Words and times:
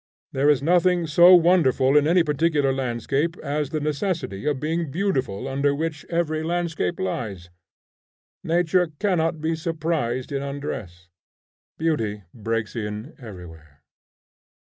There 0.31 0.49
is 0.49 0.63
nothing 0.63 1.05
so 1.05 1.35
wonderful 1.35 1.95
in 1.95 2.07
any 2.07 2.23
particular 2.23 2.73
landscape 2.73 3.37
as 3.43 3.69
the 3.69 3.79
necessity 3.79 4.47
of 4.47 4.59
being 4.59 4.89
beautiful 4.89 5.47
under 5.47 5.75
which 5.75 6.05
every 6.09 6.41
landscape 6.41 6.99
lies. 6.99 7.51
Nature 8.43 8.91
cannot 8.97 9.41
be 9.41 9.55
surprised 9.55 10.31
in 10.31 10.41
undress. 10.41 11.07
Beauty 11.77 12.23
breaks 12.33 12.75
in 12.75 13.13
everywhere. 13.19 13.83